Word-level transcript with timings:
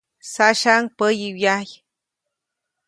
Saʼsyaʼuŋ 0.31 0.85
päyi 0.97 1.27
wyajy. 1.39 1.75